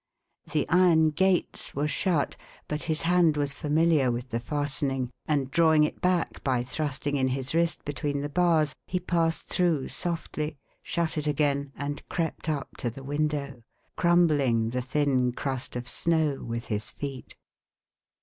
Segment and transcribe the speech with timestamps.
[0.51, 2.35] The iron gates were shut,
[2.67, 7.27] but his hand was familiar with the fastening, and drawing it back by thrusting in
[7.27, 12.77] his wrist between the bars, he passed through softly, shut it again, and crept up
[12.77, 13.61] to the window,
[13.95, 17.35] crumbling the thin crust of snow with his feet.